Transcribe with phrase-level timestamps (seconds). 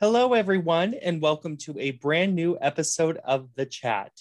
[0.00, 4.12] Hello, everyone, and welcome to a brand new episode of The Chat.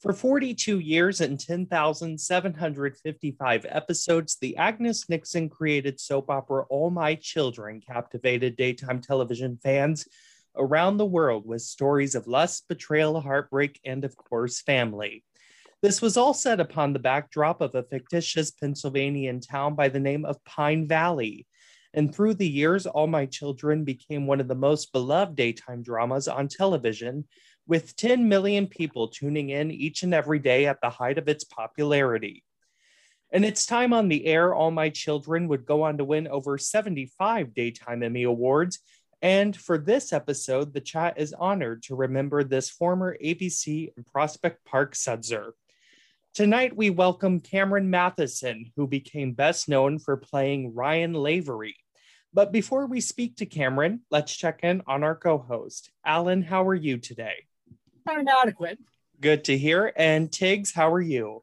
[0.00, 7.80] For 42 years and 10,755 episodes, the Agnes Nixon created soap opera All My Children
[7.80, 10.06] captivated daytime television fans
[10.56, 15.24] around the world with stories of lust, betrayal, heartbreak, and of course, family.
[15.82, 20.26] This was all set upon the backdrop of a fictitious Pennsylvanian town by the name
[20.26, 21.46] of Pine Valley.
[21.94, 26.28] And through the years, All My Children became one of the most beloved daytime dramas
[26.28, 27.24] on television,
[27.66, 31.44] with 10 million people tuning in each and every day at the height of its
[31.44, 32.44] popularity.
[33.30, 36.58] In its time on the air, All My Children would go on to win over
[36.58, 38.80] 75 Daytime Emmy Awards.
[39.22, 44.62] And for this episode, the chat is honored to remember this former ABC and Prospect
[44.66, 45.52] Park sudser.
[46.32, 51.74] Tonight, we welcome Cameron Mathison, who became best known for playing Ryan Lavery.
[52.32, 55.90] But before we speak to Cameron, let's check in on our co host.
[56.06, 57.46] Alan, how are you today?
[58.08, 58.78] I'm adequate.
[59.20, 59.92] Good to hear.
[59.96, 61.42] And Tiggz, how are you?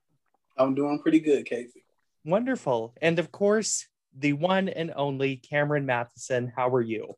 [0.57, 1.83] I'm doing pretty good, Casey.
[2.23, 2.95] Wonderful.
[3.01, 7.13] And of course, the one and only Cameron Mathison, how are you?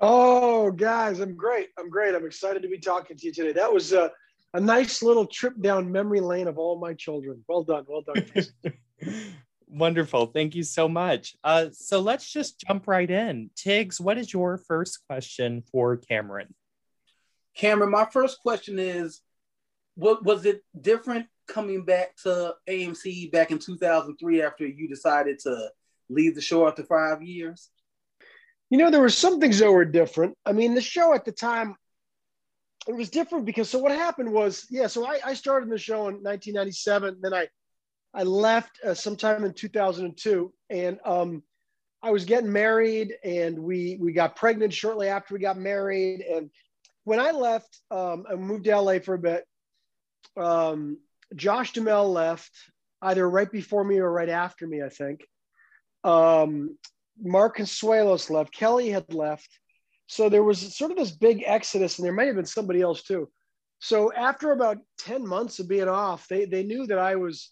[0.00, 1.68] Oh, guys, I'm great.
[1.78, 2.14] I'm great.
[2.14, 3.52] I'm excited to be talking to you today.
[3.52, 4.10] That was a,
[4.54, 7.44] a nice little trip down memory lane of all my children.
[7.48, 7.84] Well done.
[7.88, 8.46] Well done.
[9.68, 10.26] Wonderful.
[10.26, 11.34] Thank you so much.
[11.42, 13.50] Uh, so let's just jump right in.
[13.56, 16.54] Tiggz, what is your first question for Cameron?
[17.56, 19.20] Cameron, my first question is
[19.96, 25.70] what was it different coming back to AMC back in 2003 after you decided to
[26.08, 27.70] leave the show after five years?
[28.70, 30.36] You know, there were some things that were different.
[30.46, 31.74] I mean, the show at the time,
[32.86, 36.08] it was different because so what happened was, yeah, so I, I started the show
[36.08, 37.18] in 1997.
[37.22, 37.48] Then I,
[38.12, 41.42] I left uh, sometime in 2002 and um,
[42.02, 46.20] I was getting married and we, we got pregnant shortly after we got married.
[46.20, 46.50] And
[47.04, 49.44] when I left um, and moved to LA for a bit,
[50.36, 50.98] um,
[51.34, 52.50] Josh Duhamel left
[53.02, 55.26] either right before me or right after me, I think.
[56.02, 56.76] Um,
[57.20, 58.52] Mark Consuelos left.
[58.52, 59.48] Kelly had left.
[60.06, 63.02] So there was sort of this big exodus, and there might have been somebody else
[63.02, 63.28] too.
[63.80, 67.50] So after about 10 months of being off, they, they knew that I was,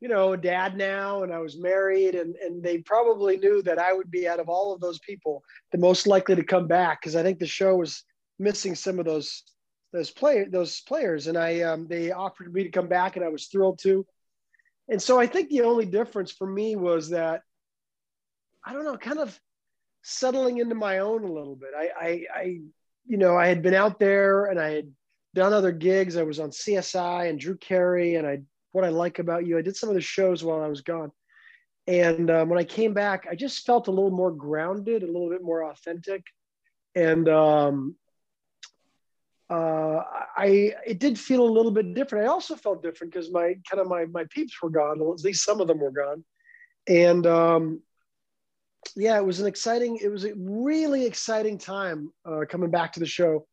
[0.00, 3.78] you know, a dad now and I was married, and, and they probably knew that
[3.78, 7.00] I would be out of all of those people the most likely to come back
[7.00, 8.04] because I think the show was
[8.38, 9.42] missing some of those
[9.92, 13.28] those play those players, and I um, they offered me to come back, and I
[13.28, 14.06] was thrilled to.
[14.88, 17.40] And so I think the only difference for me was that
[18.64, 19.38] I don't know, kind of
[20.08, 21.70] settling into my own a little bit.
[21.76, 22.60] I, I, I
[23.06, 24.92] you know, I had been out there and I had
[25.34, 26.16] done other gigs.
[26.16, 28.40] I was on CSI and Drew Carey, and I
[28.72, 29.58] what I like about you.
[29.58, 31.12] I did some of the shows while I was gone.
[31.86, 35.30] And um, when I came back, I just felt a little more grounded, a little
[35.30, 36.22] bit more authentic.
[36.94, 37.96] And um,
[39.48, 40.02] uh,
[40.36, 42.26] I it did feel a little bit different.
[42.26, 45.00] I also felt different because my kind of my my peeps were gone.
[45.00, 46.24] At least some of them were gone,
[46.86, 47.80] and um,
[48.96, 49.98] yeah, it was an exciting.
[50.02, 53.46] It was a really exciting time uh, coming back to the show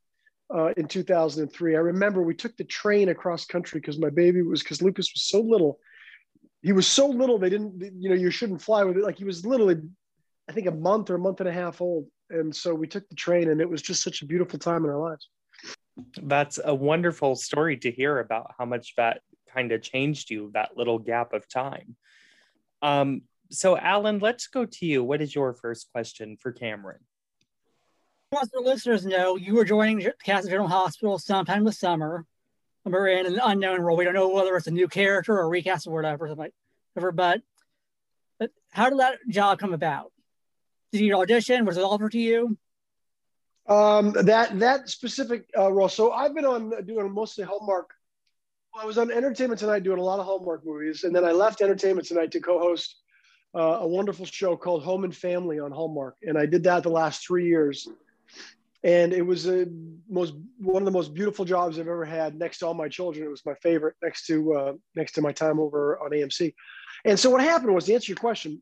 [0.54, 1.76] uh, in 2003.
[1.76, 5.24] I remember we took the train across country because my baby was because Lucas was
[5.24, 5.80] so little.
[6.62, 7.82] He was so little they didn't.
[8.00, 9.04] You know, you shouldn't fly with it.
[9.04, 9.82] Like he was literally,
[10.50, 12.08] I think, a month or a month and a half old.
[12.30, 14.90] And so we took the train, and it was just such a beautiful time in
[14.90, 15.30] our lives.
[16.22, 19.22] That's a wonderful story to hear about how much that
[19.54, 21.96] kind of changed you, that little gap of time.
[22.82, 25.04] Um, so, Alan, let's go to you.
[25.04, 27.00] What is your first question for Cameron?
[28.42, 32.26] As the listeners know, you were joining Castle General Hospital sometime this summer.
[32.84, 33.96] And We're in an unknown role.
[33.96, 37.12] We don't know whether it's a new character or a recast or whatever, whatever.
[37.12, 37.42] But,
[38.38, 40.12] but how did that job come about?
[40.92, 41.66] Did you audition?
[41.66, 42.58] Was it offered to you?
[43.68, 45.90] Um, that that specific uh, role.
[45.90, 47.90] So I've been on doing mostly Hallmark.
[48.80, 51.62] I was on Entertainment Tonight doing a lot of Hallmark movies, and then I left
[51.62, 52.98] Entertainment Tonight to co-host
[53.56, 56.90] uh, a wonderful show called Home and Family on Hallmark, and I did that the
[56.90, 57.88] last three years.
[58.84, 59.66] And it was a
[60.08, 62.36] most one of the most beautiful jobs I've ever had.
[62.36, 63.96] Next to all my children, it was my favorite.
[64.04, 66.54] Next to uh, next to my time over on AMC.
[67.06, 68.62] And so what happened was to answer your question,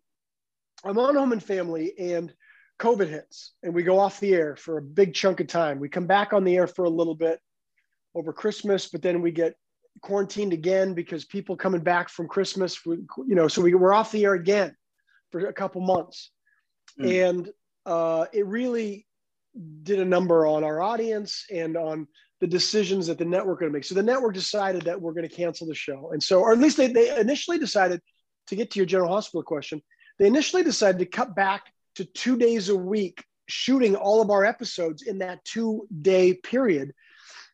[0.85, 2.33] I'm on Home and Family, and
[2.79, 5.79] COVID hits and we go off the air for a big chunk of time.
[5.79, 7.39] We come back on the air for a little bit
[8.15, 9.55] over Christmas, but then we get
[10.01, 13.05] quarantined again because people coming back from Christmas, you
[13.35, 14.75] know, so we, we're off the air again
[15.33, 16.29] for a couple months.
[16.99, 17.29] Mm.
[17.29, 17.49] And
[17.87, 19.07] uh, it really
[19.81, 22.07] did a number on our audience and on
[22.39, 23.83] the decisions that the network going to make.
[23.83, 26.11] So the network decided that we're going to cancel the show.
[26.13, 27.99] And so, or at least they, they initially decided
[28.47, 29.81] to get to your General Hospital question,
[30.19, 31.63] they initially decided to cut back
[31.95, 36.93] to two days a week shooting all of our episodes in that two day period.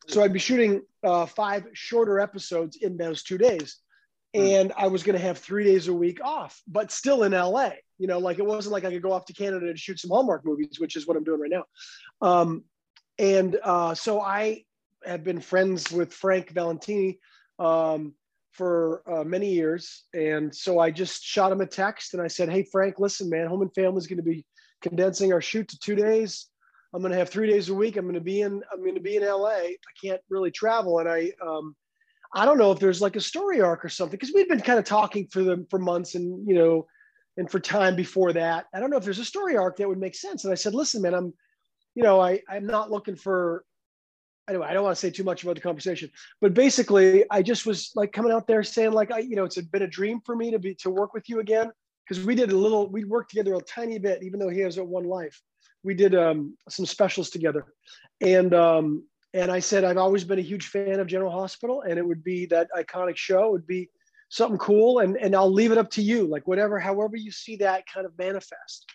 [0.06, 3.76] So I'd be shooting uh, five shorter episodes in those two days.
[4.34, 4.40] Hmm.
[4.40, 7.70] And I was going to have three days a week off, but still in LA.
[7.98, 10.10] You know, like it wasn't like I could go off to Canada to shoot some
[10.10, 11.64] Hallmark movies, which is what I'm doing right now.
[12.22, 12.64] Um,
[13.18, 14.64] and uh, so I
[15.04, 17.18] have been friends with Frank Valentini
[17.58, 18.14] um,
[18.52, 20.04] for uh, many years.
[20.14, 23.46] And so I just shot him a text and I said, Hey, Frank, listen, man,
[23.46, 24.44] Home and Family is going to be
[24.80, 26.46] condensing our shoot to two days.
[26.92, 27.96] I'm going to have three days a week.
[27.96, 29.48] I'm going to be in, I'm going to be in LA.
[29.48, 30.98] I can't really travel.
[30.98, 31.76] And I, um,
[32.34, 34.78] I don't know if there's like a story arc or something because we'd been kind
[34.78, 36.86] of talking for them for months and, you know,
[37.36, 38.66] and for time before that.
[38.74, 40.44] I don't know if there's a story arc that would make sense.
[40.44, 41.32] And I said, listen, man, I'm,
[41.94, 43.64] you know, I, I'm not looking for,
[44.48, 46.10] anyway, I don't want to say too much about the conversation,
[46.40, 49.60] but basically I just was like coming out there saying like, I, you know, it's
[49.60, 51.70] been a dream for me to be, to work with you again
[52.08, 54.78] because we did a little, we worked together a tiny bit, even though he has
[54.78, 55.40] a one life.
[55.82, 57.64] We did um, some specials together,
[58.20, 59.04] and um,
[59.34, 62.24] and I said I've always been a huge fan of General Hospital, and it would
[62.24, 63.90] be that iconic show It would be
[64.28, 67.56] something cool, and and I'll leave it up to you, like whatever, however you see
[67.56, 68.86] that kind of manifest.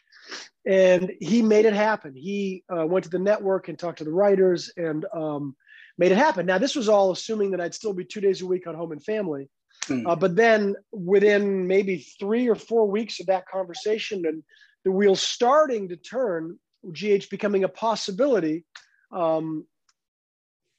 [0.66, 2.16] And he made it happen.
[2.16, 5.56] He uh, went to the network and talked to the writers and um,
[6.00, 6.48] made it happen.
[6.48, 8.92] Now this was all assuming that I'd still be two days a week on Home
[8.92, 9.48] and Family,
[9.88, 10.08] Mm.
[10.08, 14.44] Uh, but then within maybe three or four weeks of that conversation and
[14.84, 16.60] the wheels starting to turn,
[16.92, 18.66] GH becoming a possibility.
[19.12, 19.66] Um,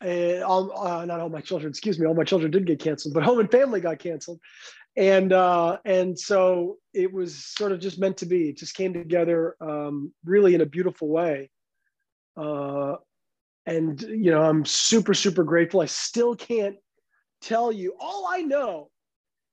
[0.00, 3.14] and all, uh, not all my children, excuse me, all my children did get canceled,
[3.14, 4.40] but Home and Family got canceled.
[4.96, 8.48] And uh, and so it was sort of just meant to be.
[8.48, 11.50] It just came together um, really in a beautiful way.
[12.34, 12.96] Uh,
[13.66, 15.82] and you know, I'm super super grateful.
[15.82, 16.76] I still can't
[17.42, 17.94] tell you.
[18.00, 18.90] All I know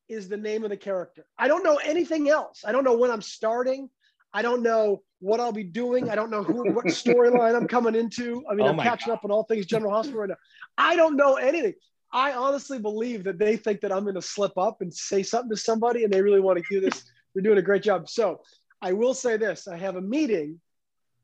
[0.08, 1.26] is the name of the character.
[1.38, 2.64] I don't know anything else.
[2.66, 3.90] I don't know when I'm starting.
[4.34, 6.10] I don't know what I'll be doing.
[6.10, 8.44] I don't know who, what storyline I'm coming into.
[8.50, 9.20] I mean, oh I'm catching God.
[9.20, 10.36] up on all things General Hospital right now.
[10.78, 11.74] I don't know anything.
[12.12, 15.50] I honestly believe that they think that I'm going to slip up and say something
[15.50, 17.04] to somebody, and they really want to do this.
[17.34, 18.10] They're doing a great job.
[18.10, 18.42] So
[18.82, 20.60] I will say this: I have a meeting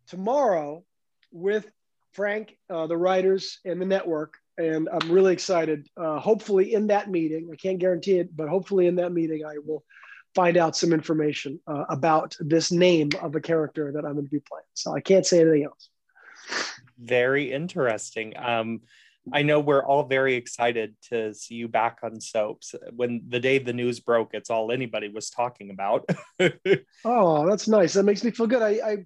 [0.07, 0.83] tomorrow
[1.31, 1.69] with
[2.13, 5.87] Frank, uh, the writers, and the network and I'm really excited.
[5.95, 9.57] Uh, hopefully, in that meeting, I can't guarantee it, but hopefully, in that meeting, I
[9.65, 9.83] will
[10.35, 14.31] find out some information uh, about this name of a character that I'm going to
[14.31, 14.65] be playing.
[14.73, 15.89] So I can't say anything else.
[16.97, 18.33] Very interesting.
[18.37, 18.81] Um,
[19.31, 22.73] I know we're all very excited to see you back on soaps.
[22.95, 26.09] When the day the news broke, it's all anybody was talking about.
[27.05, 27.93] oh, that's nice.
[27.93, 28.61] That makes me feel good.
[28.61, 28.97] I, I,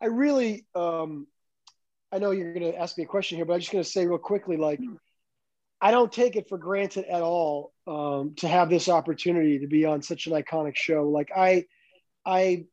[0.00, 1.26] I really, um,
[2.12, 3.90] I know you're going to ask me a question here, but I'm just going to
[3.90, 4.80] say real quickly, like,
[5.80, 9.84] I don't take it for granted at all um, to have this opportunity to be
[9.84, 11.08] on such an iconic show.
[11.08, 11.64] Like, I,
[12.24, 12.64] I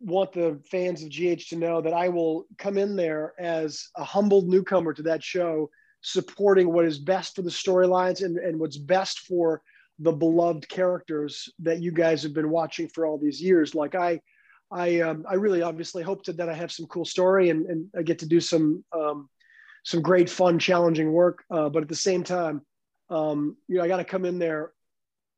[0.00, 4.04] want the fans of GH to know that I will come in there as a
[4.04, 5.70] humbled newcomer to that show,
[6.02, 9.62] supporting what is best for the storylines and, and what's best for
[9.98, 13.74] the beloved characters that you guys have been watching for all these years.
[13.74, 14.20] Like, I,
[14.70, 17.88] I um, I really obviously hope to, that I have some cool story and, and
[17.96, 19.28] I get to do some um,
[19.84, 21.42] some great fun challenging work.
[21.50, 22.62] Uh, but at the same time,
[23.10, 24.72] um, you know, I got to come in there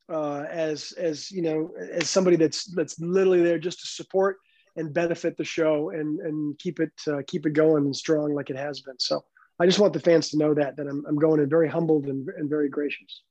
[0.09, 4.37] uh, as as you know as somebody that's that's literally there just to support
[4.77, 8.51] and benefit the show and and keep it uh, keep it going and strong like
[8.51, 8.99] it has been.
[8.99, 9.25] So
[9.58, 12.06] I just want the fans to know that that I'm I'm going in very humbled
[12.06, 13.23] and, and very gracious.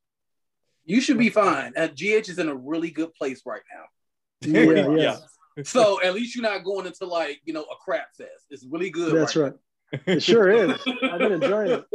[0.83, 1.73] You should be fine.
[1.77, 3.85] Uh, GH is in a really good place right now.
[4.43, 4.95] Yeah, yeah.
[4.95, 5.17] yeah
[5.63, 8.45] so at least you're not going into like you know a crap fest.
[8.49, 9.15] It's really good.
[9.15, 9.53] That's right.
[9.91, 10.01] right.
[10.05, 10.71] It sure is.
[11.03, 11.85] I've been enjoying it.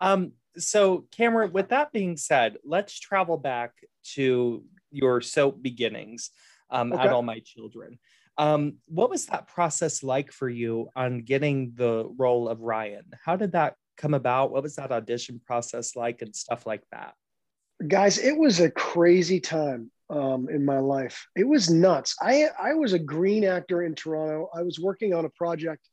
[0.00, 0.32] Um.
[0.60, 3.72] So, Cameron, with that being said, let's travel back
[4.14, 6.30] to your soap beginnings
[6.70, 7.02] um, okay.
[7.02, 7.98] at All My Children.
[8.38, 13.04] Um, what was that process like for you on getting the role of Ryan?
[13.22, 14.50] How did that come about?
[14.50, 17.14] What was that audition process like and stuff like that?
[17.86, 21.26] Guys, it was a crazy time um, in my life.
[21.36, 22.14] It was nuts.
[22.20, 24.48] I, I was a green actor in Toronto.
[24.54, 25.86] I was working on a project.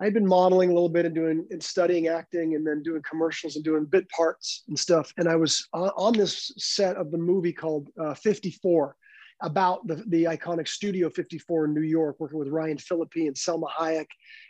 [0.00, 3.02] I had been modeling a little bit and doing and studying acting and then doing
[3.08, 5.12] commercials and doing bit parts and stuff.
[5.18, 8.96] And I was on, this set of the movie called uh, 54
[9.42, 13.68] about the, the iconic Studio 54 in New York, working with Ryan Phillippe and Salma
[13.78, 14.06] Hayek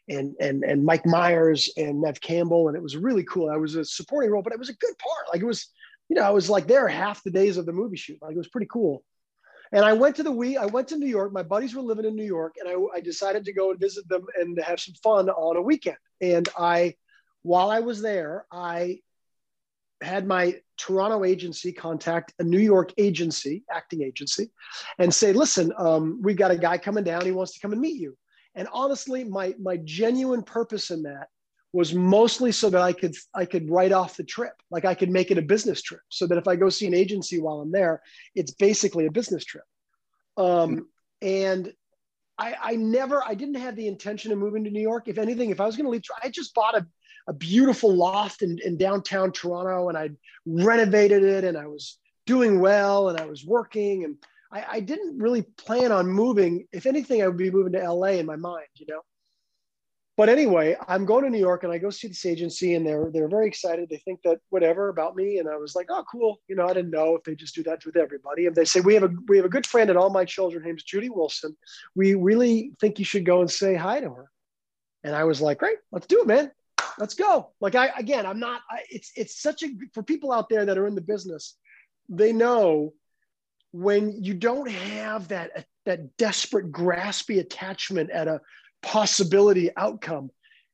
[0.09, 2.69] and, and, and Mike Myers and Neve Campbell.
[2.69, 3.51] And it was really cool.
[3.51, 5.33] I was a supporting role, but it was a good part.
[5.33, 5.69] Like it was,
[6.09, 8.19] you know, I was like there half the days of the movie shoot.
[8.23, 9.05] Like it was pretty cool.
[9.73, 11.33] And I went to the we I went to New York.
[11.33, 14.09] My buddies were living in New York, and I, I decided to go and visit
[14.09, 15.97] them and have some fun on a weekend.
[16.21, 16.97] And I,
[17.43, 19.01] while I was there, I
[20.03, 24.51] had my Toronto agency contact a New York agency, acting agency,
[24.99, 27.25] and say, listen, um, we got a guy coming down.
[27.25, 28.17] He wants to come and meet you.
[28.55, 31.29] And honestly, my, my genuine purpose in that
[31.73, 35.11] was mostly so that I could I could write off the trip, like I could
[35.11, 37.73] make it a business trip, so that if I go see an agency while I'm
[37.73, 38.03] there,
[38.35, 39.65] it's basically a business trip.
[40.37, 40.89] Um,
[41.23, 41.73] and
[42.39, 45.07] I, I never I didn't have the intention of moving to New York.
[45.07, 46.87] If anything, if I was going to leave, I just bought a
[47.29, 50.11] a beautiful loft in, in downtown Toronto and I
[50.47, 54.17] renovated it and I was doing well and I was working and
[54.53, 56.67] I, I, didn't really plan on moving.
[56.73, 59.03] If anything, I would be moving to LA in my mind, you know.
[60.21, 63.11] But anyway, I'm going to New York and I go see this agency and they're
[63.11, 63.89] they're very excited.
[63.89, 65.39] They think that whatever about me.
[65.39, 66.43] And I was like, oh cool.
[66.47, 68.45] You know, I didn't know if they just do that with everybody.
[68.45, 70.63] And they say, we have a we have a good friend at all my children,
[70.63, 71.57] name's Judy Wilson.
[71.95, 74.31] We really think you should go and say hi to her.
[75.05, 76.53] And I was like, great, let's do it, man
[76.99, 77.53] let's go.
[77.63, 80.77] Like I, again, I'm not, I, it's, it's such a, for people out there that
[80.77, 81.57] are in the business,
[82.11, 82.93] they know
[83.73, 88.41] when you don't have that, that desperate graspy attachment at a
[88.83, 90.31] possibility outcome,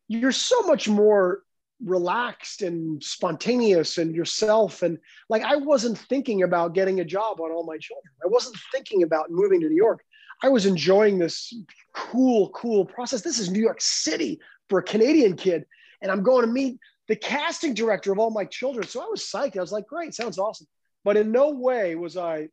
[0.09, 1.43] you're so much more
[1.85, 4.83] relaxed and spontaneous and yourself.
[4.83, 4.99] And
[5.29, 8.13] like, I wasn't thinking about getting a job on all my children.
[8.25, 10.03] I wasn't thinking about moving to New York.
[10.43, 11.55] I was enjoying this
[11.95, 13.23] cool, cool process.
[13.23, 15.65] This is New York City for a Canadian kid
[16.03, 18.87] and I'm going to meet the casting director of all my children.
[18.87, 19.57] So I was psyched.
[19.57, 20.67] I was like, great, sounds awesome.
[21.05, 22.49] But in no way was I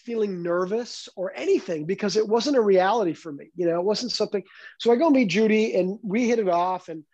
[0.00, 3.50] feeling nervous or anything because it wasn't a reality for me.
[3.54, 4.42] You know, it wasn't something.
[4.78, 6.88] So I go meet Judy and we hit it off.
[6.88, 7.04] And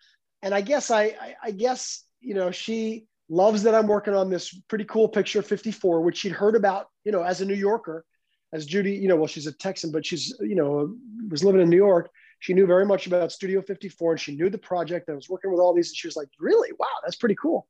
[0.42, 4.30] and I guess I I, I guess, you know, she loves that I'm working on
[4.30, 8.04] this pretty cool picture 54, which she'd heard about, you know, as a New Yorker,
[8.52, 10.94] as Judy, you know, well, she's a Texan, but she's, you know,
[11.30, 12.10] was living in New York
[12.44, 15.08] she knew very much about Studio 54 and she knew the project.
[15.08, 16.68] I was working with all these, and she was like, "Really?
[16.78, 17.66] Wow, that's pretty cool."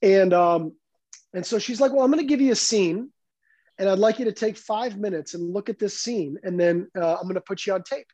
[0.00, 0.74] And um,
[1.34, 3.10] and so she's like, "Well, I'm going to give you a scene,
[3.78, 6.88] and I'd like you to take five minutes and look at this scene, and then
[6.96, 8.06] uh, I'm going to put you on tape."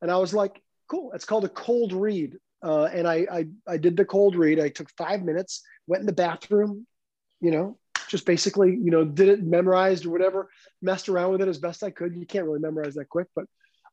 [0.00, 3.76] And I was like, "Cool." It's called a cold read, uh, and I, I I
[3.76, 4.60] did the cold read.
[4.60, 6.86] I took five minutes, went in the bathroom,
[7.40, 7.78] you know,
[8.08, 10.50] just basically, you know, did it memorized or whatever,
[10.80, 12.14] messed around with it as best I could.
[12.14, 13.46] You can't really memorize that quick, but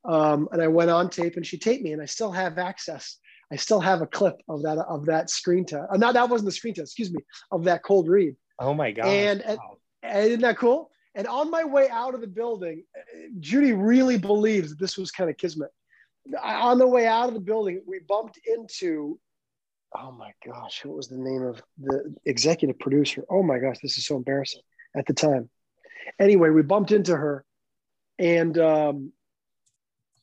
[0.05, 3.17] um, and I went on tape and she taped me and I still have access.
[3.51, 5.87] I still have a clip of that of that screen test.
[5.91, 7.21] Uh, no, that wasn't the screen test, excuse me,
[7.51, 8.35] of that cold read.
[8.59, 9.07] Oh my god.
[9.07, 9.77] And, wow.
[10.03, 10.91] And isn't that cool?
[11.15, 12.83] And on my way out of the building,
[13.39, 15.71] Judy really believes that this was kind of kismet.
[16.41, 19.19] On the way out of the building, we bumped into,
[19.97, 23.23] oh my gosh, what was the name of the executive producer?
[23.29, 24.61] Oh my gosh, this is so embarrassing
[24.95, 25.49] at the time.
[26.19, 27.43] Anyway, we bumped into her
[28.19, 29.11] and um,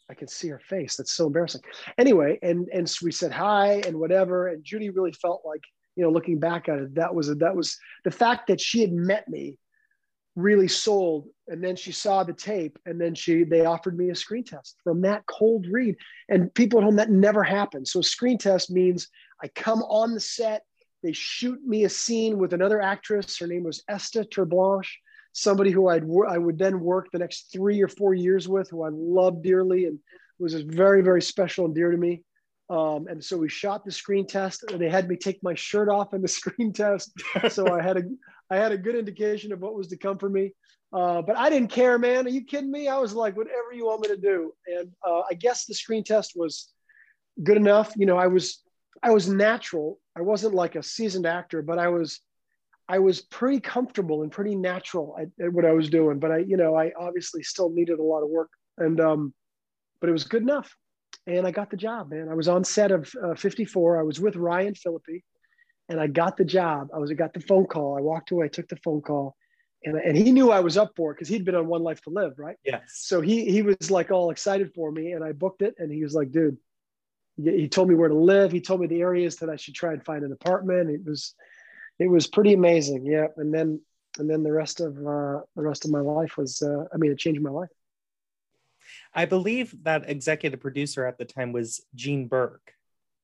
[0.09, 0.97] I can see her face.
[0.97, 1.63] That's so embarrassing.
[1.99, 4.49] Anyway, and and so we said hi and whatever.
[4.49, 5.63] And Judy really felt like,
[5.97, 8.81] you know, looking back at it, that was a, that was the fact that she
[8.81, 9.59] had met me
[10.37, 11.27] really sold.
[11.49, 14.77] And then she saw the tape, and then she they offered me a screen test
[14.85, 15.97] from that cold read.
[16.29, 17.89] And people at home, that never happened.
[17.89, 19.09] So screen test means
[19.43, 20.63] I come on the set,
[21.03, 23.39] they shoot me a scene with another actress.
[23.39, 24.99] Her name was Esta Terblanche
[25.37, 28.83] somebody who I'd I would then work the next three or four years with, who
[28.83, 29.99] I loved dearly and
[30.39, 32.23] was very very special and dear to me.
[32.69, 34.65] Um, and so we shot the screen test.
[34.71, 37.13] And they had me take my shirt off in the screen test,
[37.49, 38.03] so I had a
[38.51, 40.53] I had a good indication of what was to come for me.
[40.93, 42.27] Uh, but I didn't care, man.
[42.27, 42.89] Are you kidding me?
[42.89, 44.53] I was like, whatever you want me to do.
[44.67, 46.73] And uh, I guess the screen test was
[47.43, 47.93] good enough.
[47.97, 48.63] You know, I was
[49.03, 49.99] I was natural.
[50.17, 52.21] I wasn't like a seasoned actor, but I was
[52.89, 56.39] I was pretty comfortable and pretty natural at, at, what I was doing, but I,
[56.39, 59.35] you know, I obviously still needed a lot of work, and um,
[60.01, 60.77] but it was good enough,
[61.27, 62.29] and I got the job, man.
[62.29, 63.99] I was on set of uh, 54.
[63.99, 65.25] I was with Ryan Phillippe,
[65.89, 66.89] and I got the job.
[66.95, 67.97] I was, I got the phone call.
[67.97, 69.37] I walked away, took the phone call,
[69.85, 72.01] and and he knew I was up for it because he'd been on One Life
[72.03, 72.57] to Live, right?
[72.65, 72.83] Yes.
[72.95, 76.03] So he he was like all excited for me, and I booked it, and he
[76.03, 76.59] was like, dude.
[77.39, 78.51] He told me where to live.
[78.51, 80.89] He told me the areas that I should try and find an apartment.
[80.89, 81.35] It was
[81.99, 83.05] it was pretty amazing.
[83.05, 83.79] Yeah, and then
[84.19, 87.13] and then the rest of uh, the rest of my life was uh, I mean
[87.13, 87.69] it changed my life.
[89.17, 92.73] I believe that executive producer at the time was Jean Burke.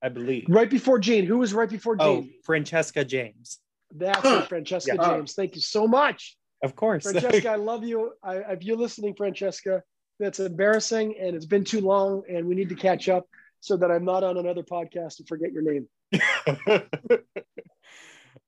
[0.02, 1.26] I believe right before Jean.
[1.26, 2.30] Who was right before oh, Jean?
[2.32, 3.60] Oh, Francesca James.
[3.94, 5.06] That's it, Francesca yeah.
[5.06, 5.34] James.
[5.34, 6.36] Thank you so much.
[6.64, 7.50] Of course, Francesca.
[7.52, 8.12] I love you.
[8.22, 9.82] I, if you're listening, Francesca,
[10.18, 13.28] that's embarrassing, and it's been too long, and we need to catch up
[13.60, 15.88] so that I'm not on another podcast and forget your name.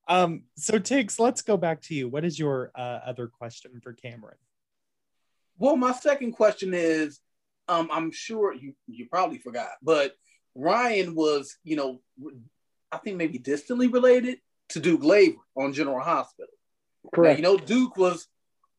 [0.06, 2.08] Um, so Tiggz, let's go back to you.
[2.08, 4.36] What is your uh, other question for Cameron?
[5.58, 7.20] Well, my second question is,
[7.68, 10.14] um, I'm sure you you probably forgot, but
[10.54, 12.00] Ryan was, you know,
[12.92, 14.38] I think maybe distantly related
[14.70, 16.52] to Duke Lavery on General Hospital.
[17.12, 17.40] Correct.
[17.40, 18.28] Now, you know, Duke was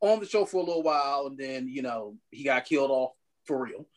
[0.01, 3.11] on the show for a little while, and then you know he got killed off
[3.45, 3.87] for real.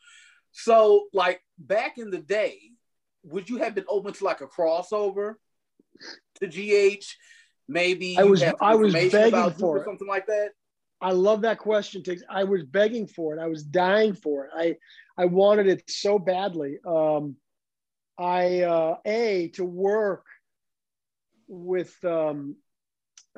[0.51, 2.59] So, like back in the day,
[3.23, 5.35] would you have been open to like a crossover
[6.41, 7.05] to GH?
[7.67, 9.85] Maybe I was I was begging for or it.
[9.85, 10.49] something like that.
[11.01, 12.03] I love that question.
[12.29, 13.41] I was begging for it.
[13.41, 14.51] I was dying for it.
[14.55, 14.75] I
[15.17, 16.79] I wanted it so badly.
[16.85, 17.35] Um,
[18.17, 20.25] I uh, a to work
[21.47, 22.57] with um,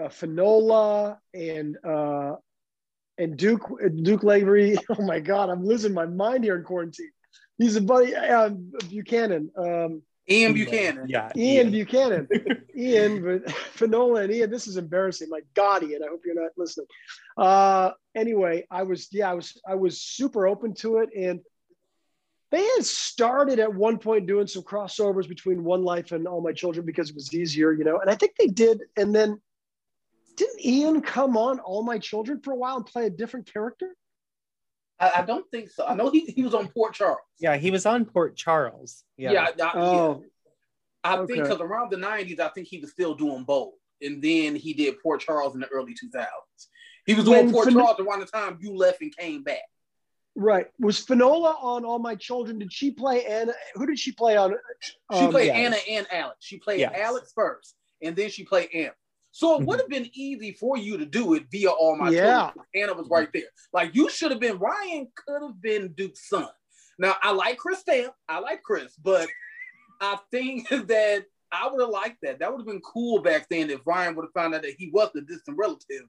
[0.01, 2.35] uh, Finola and uh,
[3.17, 3.69] and Duke
[4.01, 4.77] Duke Lavery.
[4.89, 7.11] Oh my God, I'm losing my mind here in quarantine.
[7.57, 8.49] He's a buddy uh,
[8.89, 9.51] Buchanan.
[9.55, 11.07] Um, Ian Buchanan.
[11.07, 11.29] Yeah.
[11.35, 12.27] Ian Buchanan.
[12.77, 15.29] Ian, but Finola and Ian, this is embarrassing.
[15.29, 16.87] My God, Ian, I hope you're not listening.
[17.37, 21.09] Uh, anyway, I was, yeah, I was, I was super open to it.
[21.17, 21.41] And
[22.51, 26.51] they had started at one point doing some crossovers between One Life and All My
[26.51, 28.81] Children because it was easier, you know, and I think they did.
[28.97, 29.41] And then
[30.35, 33.95] didn't Ian come on All My Children for a while and play a different character?
[35.01, 35.86] I, I don't think so.
[35.86, 37.17] I know he, he was on Port Charles.
[37.39, 39.03] Yeah, he was on Port Charles.
[39.17, 39.31] Yeah.
[39.31, 40.24] Yeah, I, I- Oh,
[41.03, 41.34] I okay.
[41.34, 44.74] think because around the '90s, I think he was still doing both, and then he
[44.74, 46.25] did Port Charles in the early 2000s.
[47.08, 49.63] He was doing When Port Fin- Charles around the time you left and came back.
[50.36, 50.67] right.
[50.79, 52.60] Was Finola on All My Children?
[52.60, 53.53] Did she play Anna?
[53.74, 54.53] Who did she play on?
[54.81, 55.55] She Um, played yes.
[55.58, 56.38] Anna and Alex.
[56.41, 56.93] She played Yes.
[56.96, 58.93] Alex first, and then she played Anna.
[59.31, 59.65] So it Mhm.
[59.67, 62.51] would have been easy for you to do it via all my Yeah.
[62.51, 62.65] children.
[62.75, 63.50] Anna was right there.
[63.73, 64.59] Like you should have been.
[64.59, 66.50] Ryan could have been Duke's son.
[66.97, 68.13] Now I like Chris Stamp.
[68.27, 69.27] I like Chris, but
[70.01, 72.39] I think that I would have liked that.
[72.39, 74.89] That would have been cool back then if Ryan would have found out that he
[74.89, 76.03] was the distant relative,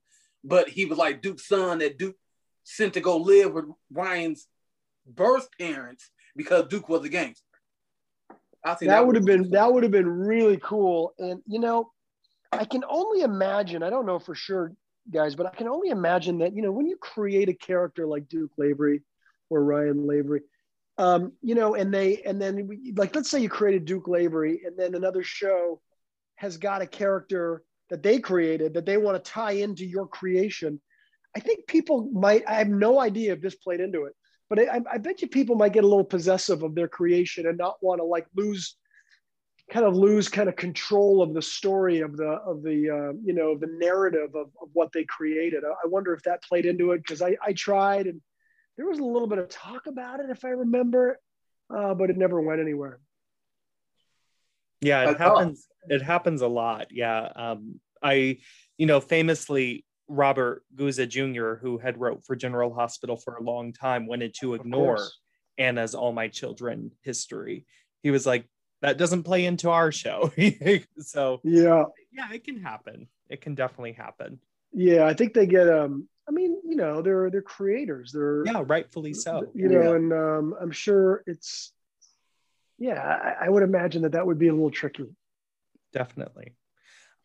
[0.45, 2.17] but he was like Duke's son that Duke
[2.65, 4.49] sent to go live with Ryan's
[5.07, 7.45] birth parents because Duke was a gangster.
[8.65, 9.51] I think that would have been cool.
[9.53, 11.91] that would have been really cool and you know
[12.53, 14.73] i can only imagine i don't know for sure
[15.13, 18.29] guys but i can only imagine that you know when you create a character like
[18.29, 19.03] duke lavery
[19.51, 20.41] or ryan lavery
[20.99, 24.61] um, you know and they and then we- like let's say you created duke lavery
[24.65, 25.81] and then another show
[26.37, 30.81] has got a character that they created that they want to tie into your creation.
[31.37, 34.13] I think people might i have no idea if this played into it
[34.51, 37.57] but I, I bet you people might get a little possessive of their creation and
[37.57, 38.77] not want to like lose
[39.71, 43.33] kind of lose kind of control of the story of the of the uh, you
[43.33, 46.93] know the narrative of, of what they created I, I wonder if that played into
[46.93, 48.21] it because I, I tried and
[48.77, 51.19] there was a little bit of talk about it if i remember
[51.75, 53.01] uh, but it never went anywhere
[54.83, 55.69] Yeah, it happens.
[55.89, 56.89] It happens a lot.
[56.91, 57.29] Yeah.
[57.35, 58.39] Um, I,
[58.77, 63.73] you know, famously Robert Guza Jr., who had wrote for General Hospital for a long
[63.73, 64.99] time, wanted to ignore.
[65.59, 67.67] Anna's All My Children history.
[68.03, 68.47] He was like,
[68.83, 70.31] that doesn't play into our show.
[70.99, 73.09] so yeah yeah, it can happen.
[73.31, 74.39] It can definitely happen.
[74.75, 78.63] yeah i think they get um i mean you know they're they're creators they're Yeah,
[78.67, 79.51] rightfully so.
[79.55, 79.97] you know Yeah.
[79.97, 81.73] and um, i'm sure it's
[82.79, 85.09] yeah I, I would imagine that that would be a little tricky
[85.93, 86.55] Definitely.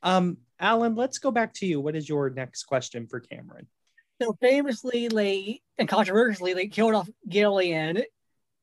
[0.03, 1.79] Um, Alan, let's go back to you.
[1.79, 3.67] What is your next question for Cameron?
[4.21, 8.03] So famously, they and controversially, they killed off Gillian,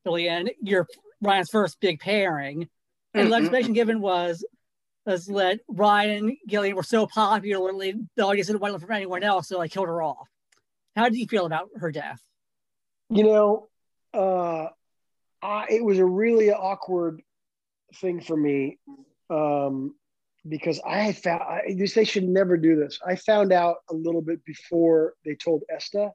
[0.04, 0.87] Gillian, your
[1.22, 2.68] Ryan's first big pairing.
[3.14, 3.38] And the Mhm.
[3.40, 4.44] explanation given was
[5.07, 9.22] was that Ryan and Gillian were so popular, the audience didn't want to from anyone
[9.22, 10.29] else, so they killed her off.
[10.96, 12.20] How did you feel about her death?
[13.11, 13.68] you know
[14.14, 14.68] uh
[15.42, 17.20] I, it was a really awkward
[17.96, 18.79] thing for me
[19.29, 19.94] um
[20.48, 23.94] because i had found I, this, they should never do this i found out a
[23.94, 26.12] little bit before they told esta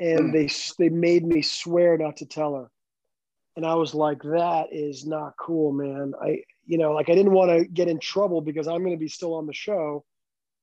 [0.00, 0.32] and Mm.
[0.78, 2.70] they they made me swear not to tell her
[3.56, 7.32] and i was like that is not cool man i you know like i didn't
[7.32, 10.04] want to get in trouble because i'm going to be still on the show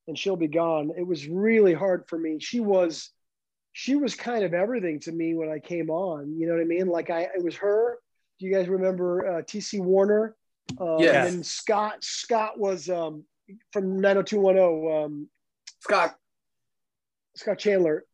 [0.08, 3.12] and she'll be gone it was really hard for me she was
[3.74, 6.38] she was kind of everything to me when I came on.
[6.38, 6.88] You know what I mean?
[6.88, 7.98] Like I, it was her.
[8.40, 10.36] Do you guys remember uh, TC Warner?
[10.80, 11.28] Uh, Yes.
[11.28, 12.04] And then Scott.
[12.04, 13.24] Scott was um,
[13.72, 15.04] from 90210.
[15.04, 15.30] Um,
[15.80, 16.16] Scott,
[17.36, 18.06] Scott Chandler,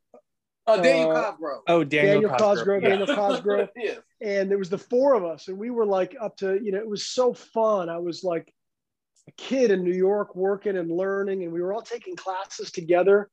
[0.68, 1.62] uh, Daniel Uh, Cosgrove.
[1.68, 2.84] Oh, Daniel, Daniel Cosgrove.
[2.84, 2.90] Yeah.
[2.90, 3.70] Daniel Cosgrove.
[3.76, 4.00] yes.
[4.22, 6.60] and there was the four of us, and we were like up to.
[6.62, 7.90] You know, it was so fun.
[7.90, 8.54] I was like
[9.28, 13.30] a kid in New York working and learning, and we were all taking classes together.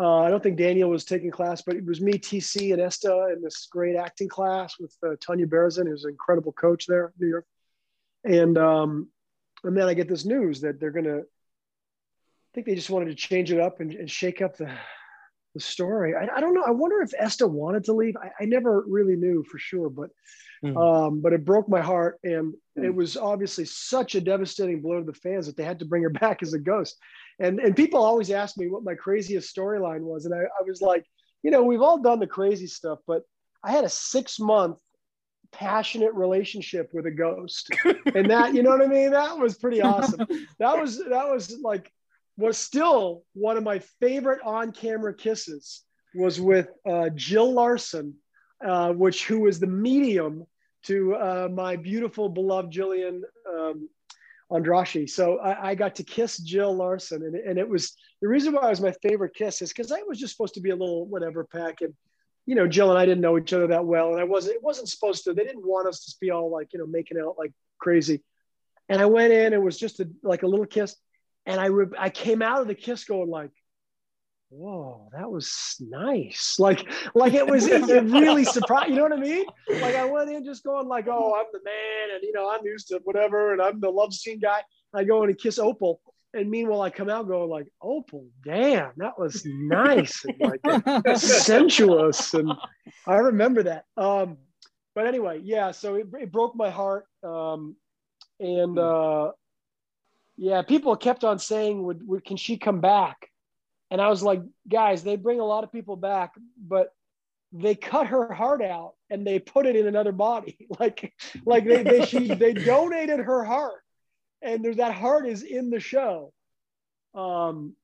[0.00, 3.32] Uh, I don't think Daniel was taking class, but it was me, TC, and Esta
[3.34, 7.12] in this great acting class with uh, Tanya Berezin, who's an incredible coach there in
[7.18, 7.46] New York.
[8.24, 9.08] And um,
[9.64, 11.18] and then I get this news that they're gonna.
[11.18, 14.70] I think they just wanted to change it up and, and shake up the
[15.58, 16.14] the story.
[16.14, 16.64] I, I don't know.
[16.66, 18.14] I wonder if Esta wanted to leave.
[18.16, 20.10] I, I never really knew for sure, but
[20.64, 20.76] Mhm.
[20.76, 22.84] um, but it broke my heart, and Mm.
[22.84, 26.02] it was obviously such a devastating blow to the fans that they had to bring
[26.02, 26.96] her back as a ghost.
[27.38, 30.80] And and people always ask me what my craziest storyline was, and I, I was
[30.80, 31.04] like,
[31.44, 33.22] you know, we've all done the crazy stuff, but
[33.62, 34.78] I had a six month
[35.52, 37.70] passionate relationship with a ghost,
[38.16, 39.10] and that you know what I mean.
[39.12, 40.26] That was pretty awesome.
[40.58, 41.92] that was that was like
[42.38, 45.82] was still one of my favorite on camera kisses
[46.14, 48.14] was with uh, Jill Larson,
[48.64, 50.46] uh, which who was the medium
[50.84, 53.22] to uh, my beautiful beloved Gillian
[53.52, 53.88] um,
[54.52, 55.10] Andrassy.
[55.10, 58.66] So I, I got to kiss Jill Larson, and, and it was the reason why
[58.66, 61.06] it was my favorite kiss is because I was just supposed to be a little
[61.06, 61.92] whatever pack, and
[62.46, 64.62] you know Jill and I didn't know each other that well, and I wasn't it
[64.62, 65.34] wasn't supposed to.
[65.34, 68.22] They didn't want us to be all like you know making out like crazy,
[68.88, 69.52] and I went in.
[69.52, 70.96] It was just a, like a little kiss,
[71.48, 73.50] and I re- I came out of the kiss going like
[74.50, 76.56] whoa, that was nice.
[76.58, 78.90] Like, like it was it, it really surprised.
[78.90, 79.44] You know what I mean?
[79.68, 82.64] Like I went in just going like, oh, I'm the man, and you know, I'm
[82.64, 84.60] used to whatever, and I'm the love scene guy.
[84.94, 86.00] I go in and kiss Opal,
[86.34, 92.34] and meanwhile, I come out going like, Opal, damn, that was nice and like sensuous,
[92.34, 92.52] and
[93.06, 93.84] I remember that.
[93.96, 94.38] Um,
[94.94, 95.72] but anyway, yeah.
[95.72, 97.76] So it, it broke my heart, um,
[98.40, 99.32] and uh,
[100.38, 103.28] yeah, people kept on saying, would, would can she come back?
[103.90, 106.90] And I was like, guys, they bring a lot of people back, but
[107.52, 110.68] they cut her heart out and they put it in another body.
[110.78, 111.12] like,
[111.44, 113.82] like they they, she, they donated her heart,
[114.40, 116.32] and there's that heart is in the show,
[117.16, 117.74] um,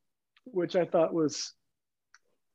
[0.45, 1.53] which I thought was,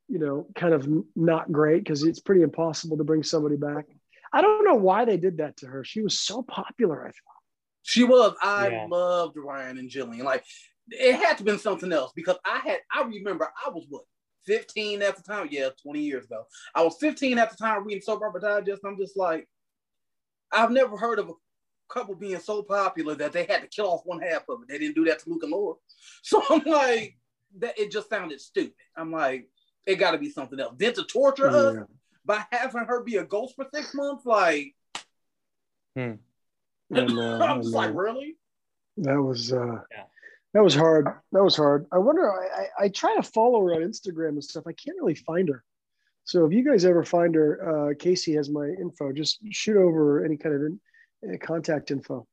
[0.08, 3.84] you know, kind of not great because it's pretty impossible to bring somebody back.
[4.32, 5.84] I don't know why they did that to her.
[5.84, 7.02] She was so popular.
[7.02, 7.39] I thought.
[7.82, 8.34] She was.
[8.42, 8.86] I Yeah.
[8.88, 10.24] loved Ryan and Gillian.
[10.24, 10.44] Like
[10.88, 12.78] it had to been something else because I had.
[12.92, 14.04] I remember I was what
[14.46, 15.48] 15 at the time.
[15.50, 16.44] Yeah, 20 years ago.
[16.74, 18.82] I was 15 at the time reading soap opera digest.
[18.84, 19.48] I'm just like,
[20.52, 21.34] I've never heard of a
[21.88, 24.68] couple being so popular that they had to kill off one half of it.
[24.68, 25.76] They didn't do that to Luke and Laura.
[26.22, 27.16] So I'm like,
[27.58, 28.74] that it just sounded stupid.
[28.96, 29.48] I'm like,
[29.86, 30.74] it got to be something else.
[30.76, 31.82] Then to torture us Yeah.
[32.24, 34.74] by having her be a ghost for six months, like
[35.96, 36.12] hmm.
[36.90, 38.36] And, uh, I'm and, uh, like, really?
[38.98, 40.04] That was uh, Yeah.
[40.54, 41.06] that was hard.
[41.32, 41.86] That was hard.
[41.92, 42.30] I wonder.
[42.30, 44.64] I, I I try to follow her on Instagram and stuff.
[44.66, 45.64] I can't really find her.
[46.24, 49.12] So if you guys ever find her, uh, Casey has my info.
[49.12, 52.26] Just shoot over any kind of in, uh, contact info.